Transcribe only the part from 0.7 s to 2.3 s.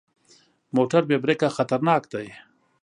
موټر بې بریکه خطرناک دی.